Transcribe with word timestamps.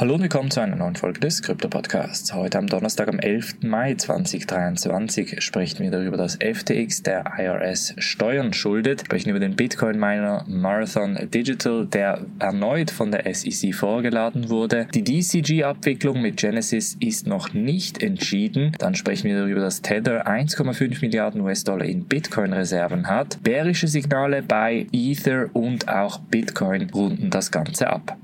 Hallo 0.00 0.14
und 0.14 0.22
willkommen 0.22 0.48
zu 0.48 0.60
einer 0.60 0.76
neuen 0.76 0.94
Folge 0.94 1.18
des 1.18 1.42
Krypto 1.42 1.66
Podcasts. 1.68 2.32
Heute 2.32 2.58
am 2.58 2.68
Donnerstag, 2.68 3.08
am 3.08 3.18
11. 3.18 3.62
Mai 3.62 3.94
2023, 3.96 5.42
sprechen 5.42 5.80
wir 5.80 5.90
darüber, 5.90 6.16
dass 6.16 6.36
FTX 6.36 7.02
der 7.02 7.24
IRS 7.36 7.96
Steuern 7.98 8.52
schuldet. 8.52 9.00
Wir 9.00 9.06
sprechen 9.06 9.30
über 9.30 9.40
den 9.40 9.56
Bitcoin-Miner 9.56 10.44
Marathon 10.46 11.18
Digital, 11.34 11.84
der 11.86 12.24
erneut 12.38 12.92
von 12.92 13.10
der 13.10 13.34
SEC 13.34 13.74
vorgeladen 13.74 14.50
wurde. 14.50 14.86
Die 14.94 15.02
DCG-Abwicklung 15.02 16.22
mit 16.22 16.36
Genesis 16.36 16.96
ist 17.00 17.26
noch 17.26 17.52
nicht 17.52 18.00
entschieden. 18.00 18.76
Dann 18.78 18.94
sprechen 18.94 19.24
wir 19.24 19.40
darüber, 19.40 19.62
dass 19.62 19.82
Tether 19.82 20.28
1,5 20.28 21.00
Milliarden 21.00 21.40
US-Dollar 21.40 21.86
in 21.86 22.04
Bitcoin-Reserven 22.04 23.08
hat. 23.08 23.42
Bärische 23.42 23.88
Signale 23.88 24.42
bei 24.42 24.86
Ether 24.92 25.48
und 25.54 25.88
auch 25.88 26.20
Bitcoin 26.20 26.88
runden 26.90 27.30
das 27.30 27.50
Ganze 27.50 27.90
ab. 27.90 28.16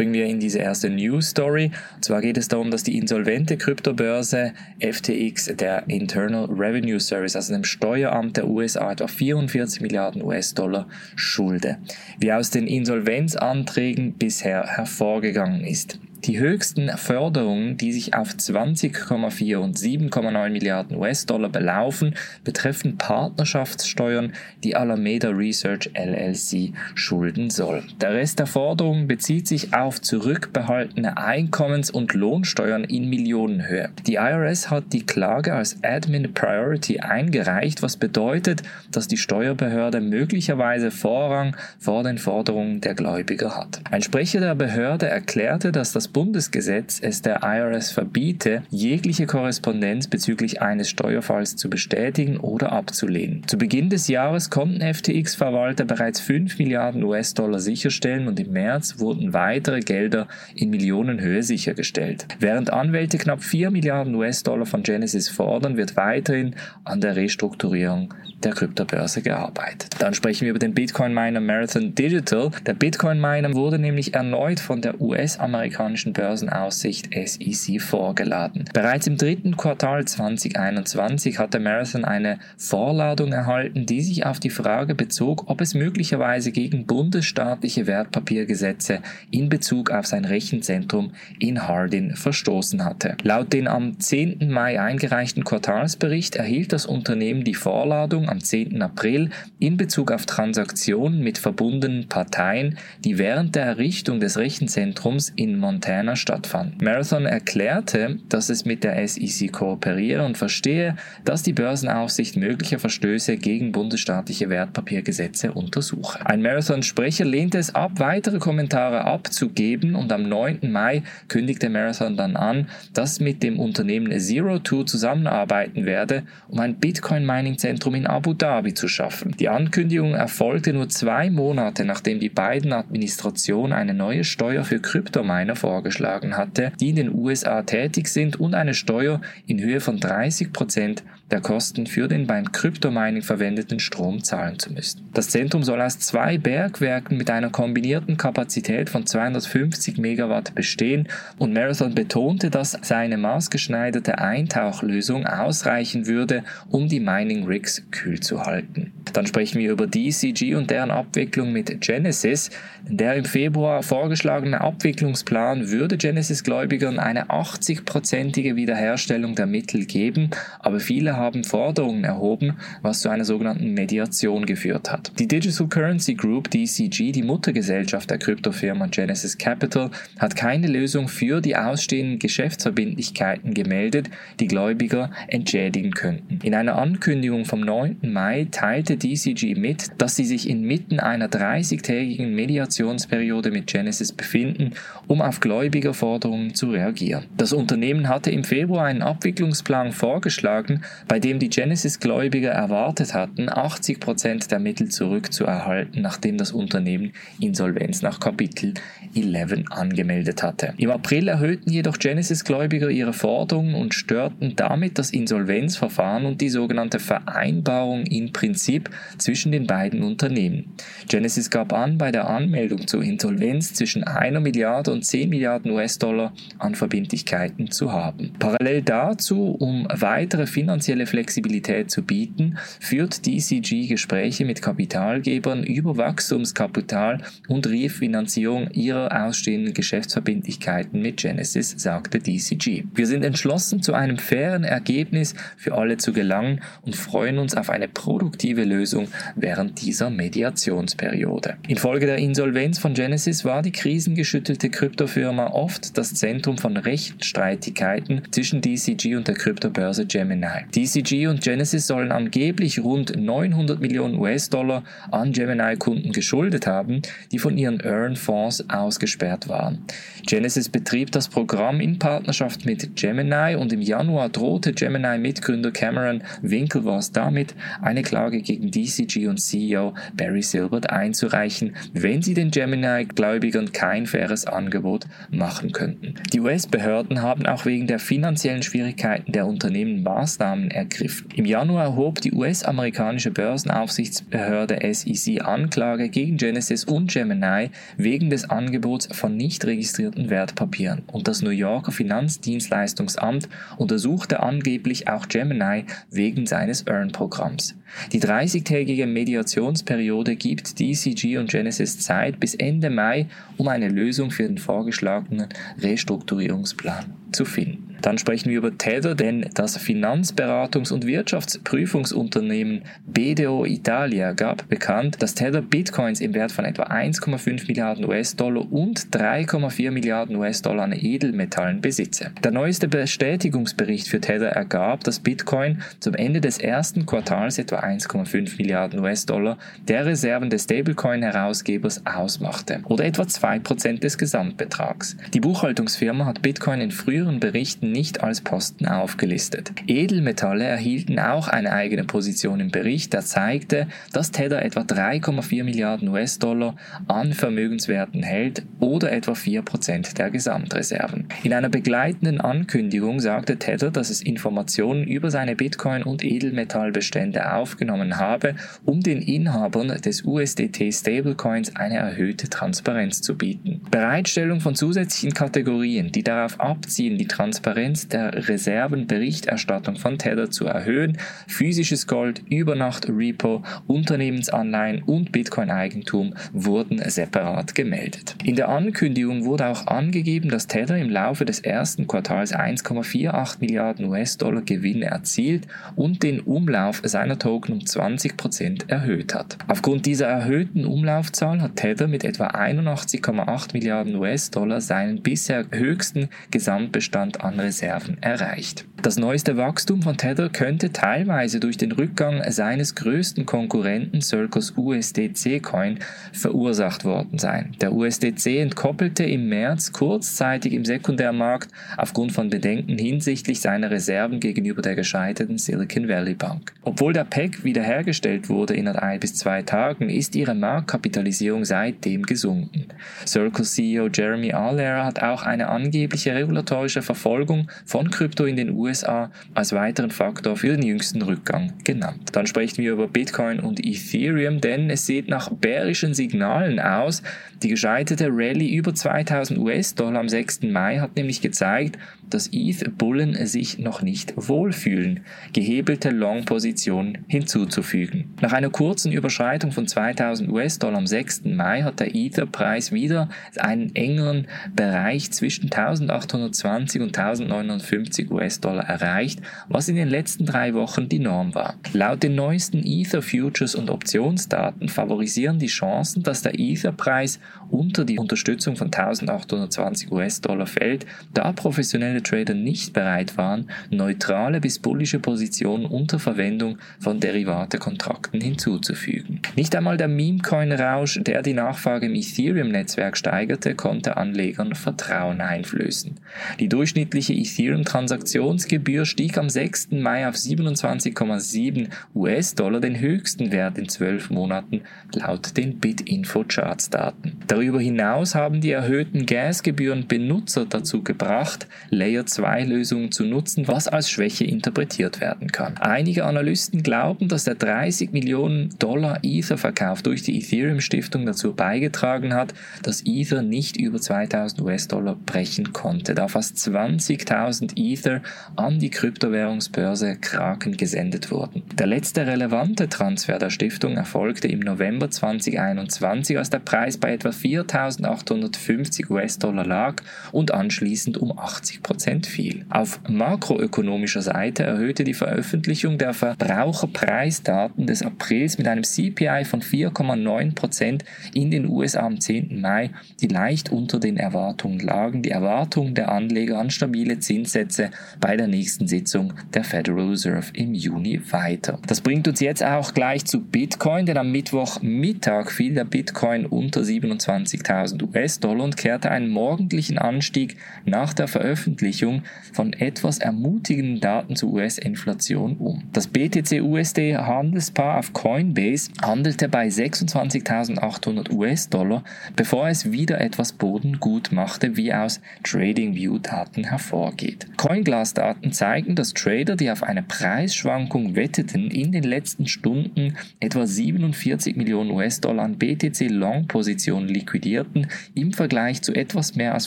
Springen 0.00 0.14
wir 0.14 0.24
in 0.24 0.40
diese 0.40 0.60
erste 0.60 0.88
News 0.88 1.28
Story. 1.28 1.72
Und 1.94 2.06
zwar 2.06 2.22
geht 2.22 2.38
es 2.38 2.48
darum, 2.48 2.70
dass 2.70 2.82
die 2.82 2.96
insolvente 2.96 3.58
Kryptobörse 3.58 4.54
FTX 4.80 5.54
der 5.56 5.90
Internal 5.90 6.46
Revenue 6.46 6.98
Service, 6.98 7.36
also 7.36 7.52
dem 7.52 7.64
Steueramt 7.64 8.38
der 8.38 8.48
USA, 8.48 8.92
etwa 8.92 9.08
44 9.08 9.82
Milliarden 9.82 10.22
US-Dollar 10.22 10.88
schulde. 11.16 11.76
Wie 12.18 12.32
aus 12.32 12.48
den 12.48 12.66
Insolvenzanträgen 12.66 14.14
bisher 14.14 14.64
hervorgegangen 14.64 15.66
ist. 15.66 15.98
Die 16.24 16.38
höchsten 16.38 16.90
Förderungen, 16.98 17.78
die 17.78 17.92
sich 17.92 18.12
auf 18.12 18.28
20,4 18.28 19.56
und 19.56 19.78
7,9 19.78 20.50
Milliarden 20.50 20.98
US-Dollar 20.98 21.48
belaufen, 21.48 22.14
betreffen 22.44 22.98
Partnerschaftssteuern, 22.98 24.34
die 24.62 24.76
Alameda 24.76 25.30
Research 25.30 25.90
LLC 25.94 26.74
schulden 26.94 27.48
soll. 27.48 27.84
Der 28.02 28.12
Rest 28.12 28.38
der 28.38 28.46
Forderungen 28.46 29.08
bezieht 29.08 29.48
sich 29.48 29.72
auf 29.72 30.02
zurückbehaltene 30.02 31.16
Einkommens- 31.16 31.90
und 31.90 32.12
Lohnsteuern 32.12 32.84
in 32.84 33.08
Millionenhöhe. 33.08 33.88
Die 34.06 34.16
IRS 34.16 34.70
hat 34.70 34.92
die 34.92 35.06
Klage 35.06 35.54
als 35.54 35.78
Admin 35.82 36.34
Priority 36.34 37.00
eingereicht, 37.00 37.82
was 37.82 37.96
bedeutet, 37.96 38.62
dass 38.92 39.08
die 39.08 39.16
Steuerbehörde 39.16 40.02
möglicherweise 40.02 40.90
Vorrang 40.90 41.56
vor 41.78 42.02
den 42.02 42.18
Forderungen 42.18 42.82
der 42.82 42.94
Gläubiger 42.94 43.56
hat. 43.56 43.80
Ein 43.90 44.02
Sprecher 44.02 44.40
der 44.40 44.54
Behörde 44.54 45.06
erklärte, 45.06 45.72
dass 45.72 45.92
das 45.92 46.09
Bundesgesetz 46.12 47.00
es 47.00 47.22
der 47.22 47.42
IRS 47.42 47.92
verbiete, 47.92 48.62
jegliche 48.70 49.26
Korrespondenz 49.26 50.08
bezüglich 50.08 50.60
eines 50.60 50.90
Steuerfalls 50.90 51.56
zu 51.56 51.70
bestätigen 51.70 52.38
oder 52.38 52.72
abzulehnen. 52.72 53.46
Zu 53.46 53.58
Beginn 53.58 53.90
des 53.90 54.08
Jahres 54.08 54.50
konnten 54.50 54.80
FTX-Verwalter 54.82 55.84
bereits 55.84 56.20
5 56.20 56.58
Milliarden 56.58 57.04
US-Dollar 57.04 57.60
sicherstellen 57.60 58.28
und 58.28 58.40
im 58.40 58.52
März 58.52 58.98
wurden 58.98 59.32
weitere 59.32 59.80
Gelder 59.80 60.26
in 60.54 60.70
Millionenhöhe 60.70 61.42
sichergestellt. 61.42 62.26
Während 62.38 62.72
Anwälte 62.72 63.18
knapp 63.18 63.42
4 63.42 63.70
Milliarden 63.70 64.14
US-Dollar 64.14 64.66
von 64.66 64.82
Genesis 64.82 65.28
fordern, 65.28 65.76
wird 65.76 65.96
weiterhin 65.96 66.54
an 66.84 67.00
der 67.00 67.16
Restrukturierung 67.16 68.14
der 68.42 68.52
Kryptobörse 68.52 69.22
gearbeitet. 69.22 69.96
Dann 69.98 70.14
sprechen 70.14 70.42
wir 70.42 70.50
über 70.50 70.58
den 70.58 70.74
Bitcoin-Miner 70.74 71.40
Marathon 71.40 71.94
Digital. 71.94 72.50
Der 72.66 72.74
Bitcoin-Miner 72.74 73.54
wurde 73.54 73.78
nämlich 73.78 74.14
erneut 74.14 74.60
von 74.60 74.80
der 74.80 75.00
US-amerikanischen 75.00 75.99
Börsenaussicht 76.06 77.10
SEC 77.12 77.80
vorgeladen. 77.80 78.64
Bereits 78.72 79.06
im 79.06 79.16
dritten 79.16 79.56
Quartal 79.56 80.04
2021 80.04 81.38
hatte 81.38 81.60
Marathon 81.60 82.04
eine 82.04 82.38
Vorladung 82.56 83.32
erhalten, 83.32 83.86
die 83.86 84.00
sich 84.00 84.24
auf 84.24 84.40
die 84.40 84.50
Frage 84.50 84.94
bezog, 84.94 85.44
ob 85.48 85.60
es 85.60 85.74
möglicherweise 85.74 86.52
gegen 86.52 86.86
bundesstaatliche 86.86 87.86
Wertpapiergesetze 87.86 89.00
in 89.30 89.48
Bezug 89.48 89.90
auf 89.90 90.06
sein 90.06 90.24
Rechenzentrum 90.24 91.12
in 91.38 91.68
Hardin 91.68 92.16
verstoßen 92.16 92.84
hatte. 92.84 93.16
Laut 93.22 93.52
den 93.52 93.68
am 93.68 94.00
10. 94.00 94.50
Mai 94.50 94.80
eingereichten 94.80 95.44
Quartalsbericht 95.44 96.36
erhielt 96.36 96.72
das 96.72 96.86
Unternehmen 96.86 97.44
die 97.44 97.54
Vorladung 97.54 98.28
am 98.28 98.40
10. 98.40 98.80
April 98.80 99.30
in 99.58 99.76
Bezug 99.76 100.12
auf 100.12 100.24
Transaktionen 100.26 101.20
mit 101.20 101.38
verbundenen 101.38 102.08
Parteien, 102.08 102.78
die 103.04 103.18
während 103.18 103.54
der 103.54 103.64
Errichtung 103.64 104.20
des 104.20 104.38
Rechenzentrums 104.38 105.32
in 105.36 105.58
Montana 105.58 105.89
stattfanden. 106.14 106.78
Marathon 106.82 107.26
erklärte, 107.26 108.18
dass 108.28 108.48
es 108.48 108.64
mit 108.64 108.84
der 108.84 109.06
SEC 109.06 109.52
kooperiere 109.52 110.24
und 110.24 110.38
verstehe, 110.38 110.96
dass 111.24 111.42
die 111.42 111.52
Börsenaufsicht 111.52 112.36
mögliche 112.36 112.78
Verstöße 112.78 113.36
gegen 113.36 113.72
bundesstaatliche 113.72 114.48
Wertpapiergesetze 114.48 115.52
untersuche. 115.52 116.24
Ein 116.24 116.42
Marathon-Sprecher 116.42 117.24
lehnte 117.24 117.58
es 117.58 117.74
ab, 117.74 117.92
weitere 117.96 118.38
Kommentare 118.38 119.04
abzugeben 119.04 119.94
und 119.94 120.12
am 120.12 120.28
9. 120.28 120.70
Mai 120.70 121.02
kündigte 121.28 121.68
Marathon 121.68 122.16
dann 122.16 122.36
an, 122.36 122.68
dass 122.92 123.20
mit 123.20 123.42
dem 123.42 123.58
Unternehmen 123.58 124.18
Zero 124.20 124.58
Two 124.58 124.84
zusammenarbeiten 124.84 125.86
werde, 125.86 126.22
um 126.48 126.60
ein 126.60 126.76
Bitcoin-Mining-Zentrum 126.76 127.94
in 127.94 128.06
Abu 128.06 128.34
Dhabi 128.34 128.74
zu 128.74 128.88
schaffen. 128.88 129.34
Die 129.38 129.48
Ankündigung 129.48 130.14
erfolgte 130.14 130.72
nur 130.72 130.88
zwei 130.88 131.30
Monate, 131.30 131.84
nachdem 131.84 132.20
die 132.20 132.28
beiden 132.28 132.72
Administration 132.72 133.72
eine 133.72 133.94
neue 133.94 134.24
Steuer 134.24 134.64
für 134.64 134.80
Kryptominer 134.80 135.56
vorgeschlagen 135.80 136.36
hatte, 136.36 136.72
die 136.78 136.90
in 136.90 136.96
den 136.96 137.14
USA 137.14 137.62
tätig 137.62 138.08
sind 138.08 138.38
und 138.38 138.54
eine 138.54 138.74
Steuer 138.74 139.22
in 139.46 139.60
Höhe 139.62 139.80
von 139.80 139.98
30 139.98 140.52
Prozent 140.52 141.02
der 141.30 141.40
Kosten 141.40 141.86
für 141.86 142.08
den 142.08 142.26
beim 142.26 142.52
Kryptomining 142.52 143.22
verwendeten 143.22 143.80
Strom 143.80 144.22
zahlen 144.22 144.58
zu 144.58 144.72
müssen. 144.72 145.08
Das 145.14 145.30
Zentrum 145.30 145.62
soll 145.62 145.80
aus 145.80 145.98
zwei 145.98 146.38
Bergwerken 146.38 147.16
mit 147.16 147.30
einer 147.30 147.50
kombinierten 147.50 148.16
Kapazität 148.16 148.90
von 148.90 149.06
250 149.06 149.98
Megawatt 149.98 150.54
bestehen 150.54 151.08
und 151.38 151.54
Marathon 151.54 151.94
betonte, 151.94 152.50
dass 152.50 152.76
seine 152.82 153.16
maßgeschneiderte 153.16 154.18
Eintauchlösung 154.18 155.26
ausreichen 155.26 156.06
würde, 156.06 156.42
um 156.68 156.88
die 156.88 157.00
Mining 157.00 157.46
Rigs 157.46 157.82
kühl 157.90 158.20
zu 158.20 158.42
halten. 158.44 158.92
Dann 159.12 159.26
sprechen 159.26 159.60
wir 159.60 159.72
über 159.72 159.86
DCG 159.86 160.54
und 160.54 160.70
deren 160.70 160.90
Abwicklung 160.90 161.52
mit 161.52 161.80
Genesis. 161.80 162.50
Der 162.88 163.14
im 163.14 163.24
Februar 163.24 163.82
vorgeschlagene 163.82 164.60
Abwicklungsplan 164.60 165.69
würde 165.70 165.96
Genesis-Gläubigern 165.96 166.98
eine 166.98 167.26
80-prozentige 167.26 168.56
Wiederherstellung 168.56 169.34
der 169.34 169.46
Mittel 169.46 169.84
geben, 169.84 170.30
aber 170.58 170.80
viele 170.80 171.16
haben 171.16 171.44
Forderungen 171.44 172.04
erhoben, 172.04 172.56
was 172.82 173.00
zu 173.00 173.08
einer 173.08 173.24
sogenannten 173.24 173.74
Mediation 173.74 174.46
geführt 174.46 174.90
hat. 174.90 175.12
Die 175.18 175.28
Digital 175.28 175.68
Currency 175.68 176.14
Group 176.14 176.50
DCG, 176.50 177.12
die 177.12 177.22
Muttergesellschaft 177.22 178.10
der 178.10 178.18
Kryptofirma 178.18 178.86
Genesis 178.86 179.38
Capital, 179.38 179.90
hat 180.18 180.36
keine 180.36 180.66
Lösung 180.66 181.08
für 181.08 181.40
die 181.40 181.56
ausstehenden 181.56 182.18
Geschäftsverbindlichkeiten 182.18 183.54
gemeldet, 183.54 184.10
die 184.38 184.46
Gläubiger 184.46 185.10
entschädigen 185.28 185.92
könnten. 185.92 186.38
In 186.42 186.54
einer 186.54 186.76
Ankündigung 186.76 187.44
vom 187.44 187.60
9. 187.60 187.98
Mai 188.02 188.46
teilte 188.50 188.96
DCG 188.96 189.54
mit, 189.54 189.88
dass 189.98 190.16
sie 190.16 190.24
sich 190.24 190.48
inmitten 190.48 191.00
einer 191.00 191.28
30-tägigen 191.28 192.34
Mediationsperiode 192.34 193.50
mit 193.50 193.66
Genesis 193.66 194.12
befinden, 194.12 194.72
um 195.06 195.22
auf 195.22 195.40
Gläubigerforderungen 195.60 196.54
zu 196.54 196.70
reagieren. 196.70 197.24
Das 197.36 197.52
Unternehmen 197.52 198.08
hatte 198.08 198.30
im 198.30 198.44
Februar 198.44 198.86
einen 198.86 199.02
Abwicklungsplan 199.02 199.92
vorgeschlagen, 199.92 200.82
bei 201.06 201.20
dem 201.20 201.38
die 201.38 201.50
Genesis-Gläubiger 201.50 202.50
erwartet 202.50 203.12
hatten, 203.12 203.50
80% 203.50 204.48
der 204.48 204.58
Mittel 204.58 204.88
zurückzuerhalten, 204.88 206.00
nachdem 206.00 206.38
das 206.38 206.52
Unternehmen 206.52 207.12
Insolvenz 207.40 208.00
nach 208.00 208.20
Kapitel 208.20 208.72
11 209.14 209.64
angemeldet 209.68 210.42
hatte. 210.42 210.72
Im 210.78 210.90
April 210.90 211.28
erhöhten 211.28 211.70
jedoch 211.70 211.98
Genesis-Gläubiger 211.98 212.88
ihre 212.88 213.12
Forderungen 213.12 213.74
und 213.74 213.92
störten 213.92 214.54
damit 214.56 214.98
das 214.98 215.10
Insolvenzverfahren 215.10 216.24
und 216.24 216.40
die 216.40 216.48
sogenannte 216.48 217.00
Vereinbarung 217.00 218.06
in 218.06 218.32
Prinzip 218.32 218.88
zwischen 219.18 219.52
den 219.52 219.66
beiden 219.66 220.02
Unternehmen. 220.02 220.72
Genesis 221.06 221.50
gab 221.50 221.74
an, 221.74 221.98
bei 221.98 222.10
der 222.10 222.30
Anmeldung 222.30 222.86
zur 222.86 223.02
Insolvenz 223.02 223.74
zwischen 223.74 224.04
einer 224.04 224.40
Milliarde 224.40 224.90
und 224.90 225.04
10 225.04 225.28
Milliarden 225.40 225.70
US-Dollar 225.70 226.34
an 226.58 226.74
Verbindlichkeiten 226.74 227.70
zu 227.70 227.92
haben. 227.92 228.34
Parallel 228.38 228.82
dazu, 228.82 229.56
um 229.58 229.88
weitere 229.90 230.46
finanzielle 230.46 231.06
Flexibilität 231.06 231.90
zu 231.90 232.02
bieten, 232.02 232.58
führt 232.78 233.24
DCG 233.24 233.86
Gespräche 233.86 234.44
mit 234.44 234.60
Kapitalgebern 234.60 235.64
über 235.64 235.96
Wachstumskapital 235.96 237.22
und 237.48 237.66
Refinanzierung 237.66 238.70
ihrer 238.72 239.24
ausstehenden 239.24 239.72
Geschäftsverbindlichkeiten 239.72 241.00
mit 241.00 241.16
Genesis, 241.16 241.74
sagte 241.78 242.18
DCG. 242.18 242.84
Wir 242.92 243.06
sind 243.06 243.24
entschlossen, 243.24 243.82
zu 243.82 243.94
einem 243.94 244.18
fairen 244.18 244.64
Ergebnis 244.64 245.34
für 245.56 245.74
alle 245.74 245.96
zu 245.96 246.12
gelangen 246.12 246.60
und 246.82 246.96
freuen 246.96 247.38
uns 247.38 247.56
auf 247.56 247.70
eine 247.70 247.88
produktive 247.88 248.64
Lösung 248.64 249.08
während 249.36 249.80
dieser 249.80 250.10
Mediationsperiode. 250.10 251.56
Infolge 251.66 252.04
der 252.04 252.18
Insolvenz 252.18 252.78
von 252.78 252.92
Genesis 252.92 253.46
war 253.46 253.62
die 253.62 253.72
krisengeschüttelte 253.72 254.68
Kryptofirma 254.68 255.29
Firma 255.30 255.52
oft 255.52 255.96
das 255.96 256.12
Zentrum 256.14 256.58
von 256.58 256.76
Rechtsstreitigkeiten 256.76 258.22
zwischen 258.32 258.62
DCG 258.62 259.14
und 259.14 259.28
der 259.28 259.36
Kryptobörse 259.36 260.04
Gemini. 260.04 260.64
DCG 260.74 261.28
und 261.28 261.40
Genesis 261.40 261.86
sollen 261.86 262.10
angeblich 262.10 262.82
rund 262.82 263.16
900 263.16 263.78
Millionen 263.80 264.18
US-Dollar 264.18 264.82
an 265.12 265.30
Gemini-Kunden 265.30 266.10
geschuldet 266.10 266.66
haben, 266.66 267.02
die 267.30 267.38
von 267.38 267.56
ihren 267.56 267.80
Earn-Fonds 267.80 268.68
ausgesperrt 268.70 269.48
waren. 269.48 269.84
Genesis 270.26 270.68
betrieb 270.68 271.12
das 271.12 271.28
Programm 271.28 271.80
in 271.80 272.00
Partnerschaft 272.00 272.66
mit 272.66 272.96
Gemini 272.96 273.54
und 273.54 273.72
im 273.72 273.82
Januar 273.82 274.30
drohte 274.30 274.72
Gemini-Mitgründer 274.72 275.70
Cameron 275.70 276.24
Winklevoss 276.42 277.12
damit, 277.12 277.54
eine 277.80 278.02
Klage 278.02 278.42
gegen 278.42 278.72
DCG 278.72 279.28
und 279.28 279.38
CEO 279.38 279.94
Barry 280.16 280.42
Silbert 280.42 280.90
einzureichen, 280.90 281.76
wenn 281.92 282.20
sie 282.20 282.34
den 282.34 282.50
Gemini-Gläubigern 282.50 283.70
kein 283.70 284.06
faires 284.06 284.44
Angebot 284.44 285.06
machen 285.30 285.72
könnten. 285.72 286.14
Die 286.32 286.40
US-Behörden 286.40 287.22
haben 287.22 287.46
auch 287.46 287.66
wegen 287.66 287.86
der 287.86 287.98
finanziellen 287.98 288.62
Schwierigkeiten 288.62 289.32
der 289.32 289.46
Unternehmen 289.46 290.02
Maßnahmen 290.02 290.70
ergriffen. 290.70 291.28
Im 291.34 291.44
Januar 291.44 291.84
erhob 291.84 292.20
die 292.20 292.32
US-amerikanische 292.32 293.30
Börsenaufsichtsbehörde 293.30 294.78
SEC 294.92 295.42
Anklage 295.44 296.08
gegen 296.08 296.36
Genesis 296.36 296.84
und 296.84 297.12
Gemini 297.12 297.70
wegen 297.96 298.30
des 298.30 298.48
Angebots 298.48 299.08
von 299.12 299.36
nicht 299.36 299.64
registrierten 299.64 300.30
Wertpapieren 300.30 301.02
und 301.06 301.28
das 301.28 301.42
New 301.42 301.50
Yorker 301.50 301.92
Finanzdienstleistungsamt 301.92 303.48
untersuchte 303.76 304.42
angeblich 304.42 305.08
auch 305.08 305.28
Gemini 305.28 305.84
wegen 306.10 306.46
seines 306.46 306.86
Earn-Programms. 306.86 307.74
Die 308.12 308.20
30-tägige 308.20 309.06
Mediationsperiode 309.06 310.36
gibt 310.36 310.78
DCG 310.78 311.38
und 311.38 311.50
Genesis 311.50 311.98
Zeit 311.98 312.40
bis 312.40 312.54
Ende 312.54 312.90
Mai, 312.90 313.26
um 313.56 313.68
eine 313.68 313.88
Lösung 313.88 314.30
für 314.30 314.44
den 314.44 314.58
vorgeschlagenen 314.58 315.48
Restrukturierungsplan 315.80 317.14
zu 317.32 317.44
finden. 317.44 317.89
Dann 318.02 318.18
sprechen 318.18 318.50
wir 318.50 318.58
über 318.58 318.76
Tether, 318.76 319.14
denn 319.14 319.48
das 319.54 319.78
Finanzberatungs- 319.78 320.92
und 320.92 321.06
Wirtschaftsprüfungsunternehmen 321.06 322.82
BDO 323.06 323.64
Italia 323.66 324.32
gab 324.32 324.68
bekannt, 324.68 325.22
dass 325.22 325.34
Tether 325.34 325.62
Bitcoins 325.62 326.20
im 326.20 326.34
Wert 326.34 326.52
von 326.52 326.64
etwa 326.64 326.84
1,5 326.84 327.66
Milliarden 327.66 328.04
US-Dollar 328.06 328.70
und 328.72 329.08
3,4 329.14 329.90
Milliarden 329.90 330.36
US-Dollar 330.36 330.84
an 330.84 330.92
Edelmetallen 330.92 331.80
besitze. 331.80 332.30
Der 332.42 332.52
neueste 332.52 332.88
Bestätigungsbericht 332.88 334.08
für 334.08 334.20
Tether 334.20 334.50
ergab, 334.50 335.04
dass 335.04 335.20
Bitcoin 335.20 335.82
zum 336.00 336.14
Ende 336.14 336.40
des 336.40 336.58
ersten 336.58 337.06
Quartals 337.06 337.58
etwa 337.58 337.80
1,5 337.80 338.56
Milliarden 338.58 339.00
US-Dollar 339.00 339.58
der 339.88 340.06
Reserven 340.06 340.50
des 340.50 340.64
Stablecoin-Herausgebers 340.64 342.06
ausmachte 342.06 342.80
oder 342.84 343.04
etwa 343.04 343.22
2% 343.22 344.00
des 344.00 344.18
Gesamtbetrags. 344.18 345.16
Die 345.34 345.40
Buchhaltungsfirma 345.40 346.26
hat 346.26 346.42
Bitcoin 346.42 346.80
in 346.80 346.90
früheren 346.90 347.40
Berichten 347.40 347.89
nicht 347.92 348.22
als 348.22 348.40
Posten 348.40 348.86
aufgelistet. 348.86 349.72
Edelmetalle 349.86 350.64
erhielten 350.64 351.18
auch 351.18 351.48
eine 351.48 351.72
eigene 351.72 352.04
Position 352.04 352.60
im 352.60 352.70
Bericht, 352.70 353.12
der 353.12 353.22
zeigte, 353.22 353.86
dass 354.12 354.30
Tether 354.30 354.64
etwa 354.64 354.80
3,4 354.80 355.64
Milliarden 355.64 356.08
US-Dollar 356.08 356.76
an 357.08 357.32
Vermögenswerten 357.32 358.22
hält 358.22 358.64
oder 358.78 359.12
etwa 359.12 359.32
4% 359.32 360.14
der 360.14 360.30
Gesamtreserven. 360.30 361.26
In 361.42 361.52
einer 361.52 361.68
begleitenden 361.68 362.40
Ankündigung 362.40 363.20
sagte 363.20 363.58
Tether, 363.58 363.90
dass 363.90 364.10
es 364.10 364.22
Informationen 364.22 365.04
über 365.04 365.30
seine 365.30 365.56
Bitcoin- 365.56 366.02
und 366.02 366.24
Edelmetallbestände 366.24 367.52
aufgenommen 367.52 368.18
habe, 368.18 368.54
um 368.84 369.00
den 369.00 369.20
Inhabern 369.20 369.88
des 369.88 370.24
USDT 370.24 370.92
Stablecoins 370.92 371.76
eine 371.76 371.96
erhöhte 371.96 372.48
Transparenz 372.48 373.22
zu 373.22 373.36
bieten. 373.36 373.82
Bereitstellung 373.90 374.60
von 374.60 374.74
zusätzlichen 374.74 375.34
Kategorien, 375.34 376.12
die 376.12 376.22
darauf 376.22 376.60
abzielen, 376.60 377.18
die 377.18 377.26
Transparenz 377.26 377.79
Transparenz 377.80 378.08
der 378.08 378.48
Reservenberichterstattung 378.48 379.96
von 379.96 380.18
Tether 380.18 380.50
zu 380.50 380.66
erhöhen, 380.66 381.16
physisches 381.46 382.06
Gold, 382.06 382.42
Übernacht, 382.50 383.08
Repo, 383.08 383.62
Unternehmensanleihen 383.86 385.02
und 385.02 385.32
Bitcoin-Eigentum 385.32 386.34
wurden 386.52 387.00
separat 387.08 387.74
gemeldet. 387.74 388.36
In 388.44 388.56
der 388.56 388.68
Ankündigung 388.68 389.46
wurde 389.46 389.66
auch 389.66 389.86
angegeben, 389.86 390.50
dass 390.50 390.66
Tether 390.66 390.98
im 390.98 391.08
Laufe 391.08 391.46
des 391.46 391.60
ersten 391.60 392.06
Quartals 392.06 392.54
1,48 392.54 393.60
Milliarden 393.60 394.06
US-Dollar 394.06 394.60
Gewinn 394.60 395.02
erzielt 395.02 395.66
und 395.96 396.22
den 396.22 396.40
Umlauf 396.40 397.00
seiner 397.02 397.38
Token 397.38 397.72
um 397.72 397.78
20% 397.78 398.90
erhöht 398.90 399.34
hat. 399.34 399.56
Aufgrund 399.68 400.04
dieser 400.04 400.26
erhöhten 400.26 400.84
Umlaufzahl 400.84 401.62
hat 401.62 401.76
Tether 401.76 402.08
mit 402.08 402.24
etwa 402.24 402.48
81,8 402.48 403.72
Milliarden 403.72 404.16
US-Dollar 404.16 404.82
seinen 404.82 405.22
bisher 405.22 405.64
höchsten 405.70 406.28
Gesamtbestand 406.50 407.42
an 407.42 407.58
Reserven 407.70 408.20
erreicht. 408.20 408.84
Das 409.02 409.16
neueste 409.16 409.56
Wachstum 409.56 410.02
von 410.02 410.16
Tether 410.16 410.50
könnte 410.50 410.92
teilweise 410.92 411.58
durch 411.58 411.76
den 411.78 411.92
Rückgang 411.92 412.42
seines 412.50 412.94
größten 412.96 413.46
Konkurrenten 413.46 414.20
Circus 414.20 414.74
USDC 414.76 415.62
Coin 415.62 416.00
verursacht 416.32 417.04
worden 417.04 417.38
sein. 417.38 417.74
Der 417.80 417.92
USDC 417.92 418.58
entkoppelte 418.58 419.24
im 419.24 419.48
März 419.48 419.92
kurzzeitig 419.92 420.74
im 420.74 420.84
Sekundärmarkt 420.84 421.70
aufgrund 421.96 422.32
von 422.32 422.50
Bedenken 422.50 422.98
hinsichtlich 422.98 423.60
seiner 423.60 423.90
Reserven 423.90 424.40
gegenüber 424.40 424.82
der 424.82 424.96
gescheiterten 424.96 425.56
Silicon 425.56 426.08
Valley 426.08 426.34
Bank. 426.34 426.72
Obwohl 426.82 427.12
der 427.12 427.24
PEG 427.24 427.64
wiederhergestellt 427.64 428.48
wurde 428.48 428.74
innerhalb 428.74 429.00
ein 429.00 429.20
bis 429.20 429.34
zwei 429.34 429.62
Tagen, 429.62 430.10
ist 430.10 430.36
ihre 430.36 430.54
Marktkapitalisierung 430.54 431.64
seitdem 431.64 432.24
gesunken. 432.24 432.86
Circus 433.26 433.74
CEO 433.74 434.08
Jeremy 434.08 434.52
Allaire 434.52 435.04
hat 435.04 435.22
auch 435.22 435.42
eine 435.42 435.68
angebliche 435.68 436.34
regulatorische 436.34 437.00
Verfolgung 437.00 437.59
von 437.84 438.10
Krypto 438.10 438.44
in 438.44 438.56
den 438.56 438.70
USA 438.70 439.30
als 439.54 439.72
weiteren 439.72 440.10
Faktor 440.10 440.56
für 440.56 440.76
den 440.76 440.86
jüngsten 440.86 441.22
Rückgang 441.22 441.72
genannt. 441.84 442.30
Dann 442.32 442.46
sprechen 442.46 442.82
wir 442.82 442.92
über 442.92 443.08
Bitcoin 443.08 443.60
und 443.60 443.84
Ethereum, 443.84 444.60
denn 444.60 444.90
es 444.90 445.06
sieht 445.06 445.28
nach 445.28 445.50
bärischen 445.50 446.14
Signalen 446.14 446.80
aus. 446.80 447.22
Die 447.62 447.68
gescheiterte 447.68 448.28
Rallye 448.30 448.74
über 448.74 448.94
2000 448.94 449.58
US-Dollar 449.58 450.20
am 450.20 450.28
6. 450.28 450.62
Mai 450.62 450.98
hat 450.98 451.16
nämlich 451.16 451.40
gezeigt, 451.40 451.98
dass 452.30 452.48
ETH-Bullen 452.52 453.46
sich 453.46 453.78
noch 453.78 454.02
nicht 454.02 454.32
wohlfühlen, 454.36 455.20
gehebelte 455.52 456.10
Long-Positionen 456.10 457.18
hinzuzufügen. 457.28 458.34
Nach 458.40 458.52
einer 458.52 458.70
kurzen 458.70 459.12
Überschreitung 459.12 459.72
von 459.72 459.86
2000 459.86 460.50
US-Dollar 460.50 460.98
am 460.98 461.06
6. 461.06 461.44
Mai 461.44 461.82
hat 461.82 462.00
der 462.00 462.14
Ether-Preis 462.14 462.92
wieder 462.92 463.28
einen 463.56 463.94
engeren 463.94 464.46
Bereich 464.74 465.30
zwischen 465.32 465.64
1820 465.64 467.02
und 467.02 467.12
1950 467.52 468.30
US-Dollar 468.30 468.70
Dollar 468.70 468.88
erreicht, 468.88 469.40
was 469.68 469.88
in 469.88 469.96
den 469.96 470.08
letzten 470.08 470.46
drei 470.46 470.74
Wochen 470.74 471.08
die 471.08 471.18
Norm 471.18 471.54
war. 471.54 471.74
Laut 471.92 472.22
den 472.22 472.34
neuesten 472.34 472.82
Ether 472.84 473.22
Futures 473.22 473.74
und 473.74 473.90
Optionsdaten 473.90 474.88
favorisieren 474.88 475.58
die 475.58 475.66
Chancen, 475.66 476.22
dass 476.22 476.42
der 476.42 476.58
Ether-Preis 476.58 477.40
unter 477.70 478.04
die 478.04 478.18
Unterstützung 478.18 478.76
von 478.76 478.86
1820 478.88 480.12
US-Dollar 480.12 480.66
fällt, 480.66 481.06
da 481.34 481.52
professionelle 481.52 482.22
Trader 482.22 482.54
nicht 482.54 482.92
bereit 482.92 483.36
waren, 483.36 483.70
neutrale 483.90 484.60
bis 484.60 484.78
bullische 484.78 485.18
Positionen 485.18 485.86
unter 485.86 486.18
Verwendung 486.18 486.78
von 486.98 487.20
Derivate-Kontrakten 487.20 488.40
hinzuzufügen. 488.40 489.40
Nicht 489.56 489.74
einmal 489.74 489.96
der 489.96 490.08
Meme-Coin-Rausch, 490.08 491.20
der 491.22 491.42
die 491.42 491.54
Nachfrage 491.54 492.06
im 492.06 492.14
Ethereum-Netzwerk 492.14 493.16
steigerte, 493.16 493.74
konnte 493.74 494.16
Anlegern 494.16 494.74
Vertrauen 494.74 495.40
einflößen. 495.40 496.18
Die 496.58 496.68
durchschnittliche 496.68 497.39
Ethereum-Transaktions 497.40 498.68
Gebühr 498.68 499.06
stieg 499.06 499.38
am 499.38 499.48
6. 499.48 499.92
Mai 499.92 500.28
auf 500.28 500.34
27,7 500.34 501.88
US-Dollar, 502.14 502.80
den 502.80 503.00
höchsten 503.00 503.52
Wert 503.52 503.78
in 503.78 503.88
zwölf 503.88 504.30
Monaten 504.30 504.82
laut 505.14 505.56
den 505.56 505.78
Bitinfo-Charts-Daten. 505.78 507.36
Darüber 507.46 507.80
hinaus 507.80 508.34
haben 508.34 508.60
die 508.60 508.72
erhöhten 508.72 509.26
Gasgebühren 509.26 510.06
Benutzer 510.06 510.66
dazu 510.66 511.02
gebracht, 511.02 511.66
Layer-2-Lösungen 511.90 513.12
zu 513.12 513.24
nutzen, 513.24 513.68
was 513.68 513.88
als 513.88 514.10
Schwäche 514.10 514.44
interpretiert 514.44 515.20
werden 515.20 515.52
kann. 515.52 515.76
Einige 515.78 516.24
Analysten 516.24 516.82
glauben, 516.82 517.28
dass 517.28 517.44
der 517.44 517.54
30 517.54 518.12
Millionen 518.12 518.70
Dollar 518.78 519.20
Ether-Verkauf 519.22 520.02
durch 520.02 520.22
die 520.22 520.38
Ethereum-Stiftung 520.38 521.26
dazu 521.26 521.54
beigetragen 521.54 522.34
hat, 522.34 522.54
dass 522.82 523.02
Ether 523.06 523.42
nicht 523.42 523.76
über 523.76 524.00
2000 524.00 524.60
US-Dollar 524.60 525.16
brechen 525.26 525.72
konnte, 525.72 526.14
da 526.14 526.28
fast 526.28 526.58
20 526.58 527.19
50.000 527.20 527.72
Ether 527.76 528.22
an 528.56 528.78
die 528.78 528.90
Kryptowährungsbörse 528.90 530.16
Kraken 530.16 530.76
gesendet 530.76 531.30
wurden. 531.30 531.62
Der 531.74 531.86
letzte 531.86 532.26
relevante 532.26 532.88
Transfer 532.88 533.38
der 533.38 533.50
Stiftung 533.50 533.96
erfolgte 533.96 534.48
im 534.48 534.60
November 534.60 535.10
2021, 535.10 536.38
als 536.38 536.50
der 536.50 536.60
Preis 536.60 536.98
bei 536.98 537.12
etwa 537.12 537.30
4.850 537.30 539.10
US-Dollar 539.10 539.66
lag 539.66 540.02
und 540.32 540.52
anschließend 540.52 541.18
um 541.18 541.38
80 541.38 541.82
Prozent 541.82 542.26
fiel. 542.26 542.64
Auf 542.70 543.00
makroökonomischer 543.08 544.22
Seite 544.22 544.64
erhöhte 544.64 545.04
die 545.04 545.14
Veröffentlichung 545.14 545.98
der 545.98 546.14
Verbraucherpreisdaten 546.14 547.86
des 547.86 548.02
Aprils 548.02 548.58
mit 548.58 548.68
einem 548.68 548.84
CPI 548.84 549.44
von 549.44 549.62
4,9 549.62 550.54
Prozent 550.54 551.04
in 551.34 551.50
den 551.50 551.68
USA 551.68 552.00
am 552.00 552.20
10. 552.20 552.60
Mai, 552.60 552.90
die 553.20 553.28
leicht 553.28 553.70
unter 553.70 553.98
den 553.98 554.16
Erwartungen 554.16 554.80
lagen, 554.80 555.22
die 555.22 555.30
Erwartungen 555.30 555.94
der 555.94 556.10
Anleger 556.10 556.58
an 556.58 556.70
stabile 556.70 557.09
Zinssätze 557.18 557.90
bei 558.20 558.36
der 558.36 558.46
nächsten 558.46 558.86
Sitzung 558.86 559.32
der 559.52 559.64
Federal 559.64 560.10
Reserve 560.10 560.46
im 560.52 560.74
Juni 560.74 561.20
weiter. 561.30 561.78
Das 561.86 562.00
bringt 562.00 562.28
uns 562.28 562.40
jetzt 562.40 562.64
auch 562.64 562.94
gleich 562.94 563.24
zu 563.24 563.40
Bitcoin, 563.40 564.06
denn 564.06 564.16
am 564.16 564.30
Mittwochmittag 564.30 565.50
fiel 565.50 565.74
der 565.74 565.84
Bitcoin 565.84 566.46
unter 566.46 566.82
27.000 566.82 568.02
US-Dollar 568.14 568.64
und 568.64 568.76
kehrte 568.76 569.10
einen 569.10 569.30
morgendlichen 569.30 569.98
Anstieg 569.98 570.56
nach 570.84 571.12
der 571.14 571.28
Veröffentlichung 571.28 572.22
von 572.52 572.72
etwas 572.72 573.18
ermutigenden 573.18 574.00
Daten 574.00 574.36
zur 574.36 574.52
US-Inflation 574.52 575.56
um. 575.56 575.82
Das 575.92 576.06
BTC-USD-Handelspaar 576.08 577.98
auf 577.98 578.12
Coinbase 578.12 578.90
handelte 579.02 579.48
bei 579.48 579.68
26.800 579.68 581.32
US-Dollar, 581.32 582.04
bevor 582.36 582.68
es 582.68 582.92
wieder 582.92 583.20
etwas 583.20 583.52
Boden 583.52 584.00
gut 584.00 584.32
machte, 584.32 584.76
wie 584.76 584.92
aus 584.92 585.20
TradingView-Daten 585.44 586.70
hervorgeht. 587.00 587.46
Coinglass-Daten 587.56 588.52
zeigen, 588.52 588.94
dass 588.94 589.14
Trader, 589.14 589.56
die 589.56 589.70
auf 589.70 589.82
eine 589.82 590.02
Preisschwankung 590.02 591.16
wetteten, 591.16 591.70
in 591.70 591.92
den 591.92 592.04
letzten 592.04 592.46
Stunden 592.46 593.16
etwa 593.40 593.66
47 593.66 594.56
Millionen 594.56 594.90
US-Dollar 594.90 595.44
an 595.44 595.56
BTC-Long-Positionen 595.56 597.08
liquidierten, 597.08 597.86
im 598.14 598.32
Vergleich 598.32 598.82
zu 598.82 598.94
etwas 598.94 599.34
mehr 599.34 599.54
als 599.54 599.66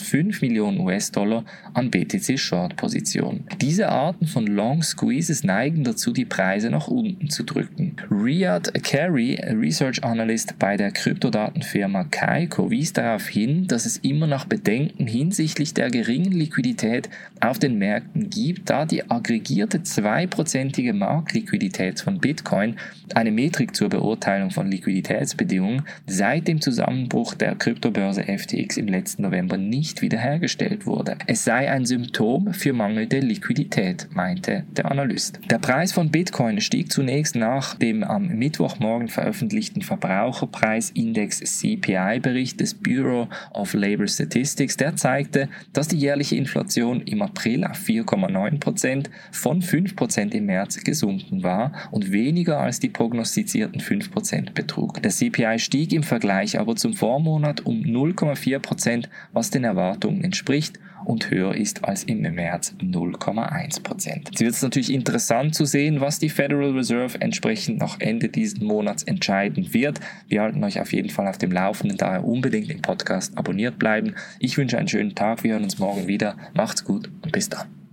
5 0.00 0.42
Millionen 0.42 0.80
US-Dollar 0.80 1.44
an 1.72 1.90
BTC-Short-Positionen. 1.90 3.44
Diese 3.60 3.88
Arten 3.88 4.26
von 4.26 4.46
Long 4.46 4.82
Squeezes 4.82 5.44
neigen 5.44 5.84
dazu, 5.84 6.12
die 6.12 6.24
Preise 6.24 6.70
nach 6.70 6.88
unten 6.88 7.30
zu 7.30 7.44
drücken. 7.44 7.96
Riyad 8.10 8.72
Carey, 8.82 9.40
Research 9.40 10.02
Analyst 10.04 10.58
bei 10.58 10.76
der 10.76 10.90
Kryptodatenfirma 10.92 12.04
Kaiko, 12.04 12.70
wies 12.70 12.92
darauf 12.92 13.26
hin, 13.26 13.66
dass 13.66 13.86
es 13.86 13.98
immer 13.98 14.26
noch 14.26 14.44
Bedenken 14.44 15.06
hinsichtlich 15.06 15.74
der 15.74 15.90
geringen 15.90 16.32
Liquidität 16.32 17.08
auf 17.40 17.58
den 17.58 17.78
Märkten 17.78 18.30
gibt, 18.30 18.70
da 18.70 18.86
die 18.86 19.10
aggregierte 19.10 19.82
zweiprozentige 19.82 20.92
Marktliquidität 20.92 22.00
von 22.00 22.18
Bitcoin, 22.18 22.76
eine 23.14 23.30
Metrik 23.30 23.76
zur 23.76 23.88
Beurteilung 23.88 24.50
von 24.50 24.70
Liquiditätsbedingungen, 24.70 25.82
seit 26.06 26.48
dem 26.48 26.60
Zusammenbruch 26.60 27.34
der 27.34 27.54
Kryptobörse 27.54 28.24
FTX 28.24 28.76
im 28.76 28.88
letzten 28.88 29.22
November 29.22 29.56
nicht 29.56 30.02
wiederhergestellt 30.02 30.86
wurde. 30.86 31.16
Es 31.26 31.44
sei 31.44 31.70
ein 31.70 31.86
Symptom 31.86 32.54
für 32.54 32.72
mangelnde 32.72 33.20
Liquidität, 33.20 34.08
meinte 34.12 34.64
der 34.76 34.90
Analyst. 34.90 35.40
Der 35.50 35.58
Preis 35.58 35.92
von 35.92 36.10
Bitcoin 36.10 36.60
stieg 36.60 36.90
zunächst 36.90 37.36
nach 37.36 37.74
dem 37.74 38.02
am 38.02 38.28
Mittwochmorgen 38.28 39.08
veröffentlichten 39.08 39.82
Verbraucherpreisindex 39.82 41.40
CPI-Bericht 41.40 42.60
des 42.60 42.74
Bureau 42.74 43.28
of 43.52 43.74
Labor 43.74 44.06
Statistics. 44.06 44.76
Der 44.76 44.96
zeigte, 44.96 45.48
dass 45.72 45.88
die 45.88 45.98
jährliche 45.98 46.36
Inflation 46.36 47.00
im 47.02 47.13
April 47.22 47.64
auf 47.64 47.78
4,9% 47.78 49.06
von 49.32 49.62
5% 49.62 50.32
im 50.32 50.46
März 50.46 50.82
gesunken 50.84 51.42
war 51.42 51.72
und 51.90 52.12
weniger 52.12 52.60
als 52.60 52.80
die 52.80 52.88
prognostizierten 52.88 53.80
5% 53.80 54.52
betrug. 54.52 55.02
Der 55.02 55.10
CPI 55.10 55.58
stieg 55.58 55.92
im 55.92 56.02
Vergleich 56.02 56.58
aber 56.58 56.76
zum 56.76 56.94
Vormonat 56.94 57.66
um 57.66 57.82
0,4%, 57.82 59.06
was 59.32 59.50
den 59.50 59.64
Erwartungen 59.64 60.22
entspricht 60.22 60.78
und 61.04 61.30
höher 61.30 61.54
ist 61.54 61.84
als 61.84 62.04
im 62.04 62.22
März 62.22 62.74
0,1%. 62.80 64.06
Jetzt 64.26 64.40
wird 64.40 64.50
es 64.52 64.62
natürlich 64.62 64.92
interessant 64.92 65.54
zu 65.54 65.64
sehen, 65.64 66.00
was 66.00 66.18
die 66.18 66.28
Federal 66.28 66.72
Reserve 66.72 67.20
entsprechend 67.20 67.78
nach 67.78 68.00
Ende 68.00 68.28
dieses 68.28 68.60
Monats 68.60 69.02
entscheiden 69.02 69.72
wird. 69.72 70.00
Wir 70.28 70.42
halten 70.42 70.62
euch 70.64 70.80
auf 70.80 70.92
jeden 70.92 71.10
Fall 71.10 71.28
auf 71.28 71.38
dem 71.38 71.52
Laufenden, 71.52 71.98
daher 71.98 72.24
unbedingt 72.24 72.70
den 72.70 72.82
Podcast 72.82 73.36
abonniert 73.36 73.78
bleiben. 73.78 74.14
Ich 74.38 74.56
wünsche 74.56 74.78
einen 74.78 74.88
schönen 74.88 75.14
Tag, 75.14 75.44
wir 75.44 75.52
hören 75.52 75.64
uns 75.64 75.78
morgen 75.78 76.06
wieder. 76.06 76.36
Macht's 76.54 76.84
gut 76.84 77.10
und 77.22 77.32
bis 77.32 77.48
dann. 77.48 77.83